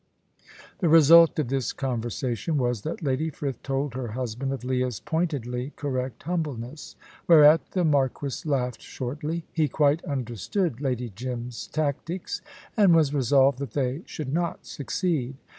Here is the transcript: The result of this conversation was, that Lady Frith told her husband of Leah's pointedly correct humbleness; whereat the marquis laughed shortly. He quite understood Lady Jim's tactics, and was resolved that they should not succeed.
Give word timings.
The 0.79 0.89
result 0.89 1.37
of 1.37 1.49
this 1.49 1.71
conversation 1.73 2.57
was, 2.57 2.81
that 2.81 3.03
Lady 3.03 3.29
Frith 3.29 3.61
told 3.61 3.93
her 3.93 4.13
husband 4.13 4.51
of 4.51 4.63
Leah's 4.63 4.99
pointedly 4.99 5.73
correct 5.75 6.23
humbleness; 6.23 6.95
whereat 7.27 7.61
the 7.73 7.83
marquis 7.83 8.49
laughed 8.49 8.81
shortly. 8.81 9.45
He 9.53 9.67
quite 9.67 10.03
understood 10.03 10.81
Lady 10.81 11.11
Jim's 11.15 11.67
tactics, 11.67 12.41
and 12.75 12.95
was 12.95 13.13
resolved 13.13 13.59
that 13.59 13.73
they 13.73 14.01
should 14.07 14.33
not 14.33 14.65
succeed. 14.65 15.35